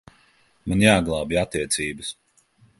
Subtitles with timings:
[0.71, 2.13] Man jāglābj attiecības.